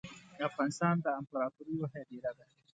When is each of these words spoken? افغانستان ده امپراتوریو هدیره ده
افغانستان 0.49 0.95
ده 1.03 1.09
امپراتوریو 1.19 1.85
هدیره 1.93 2.31
ده 2.37 2.45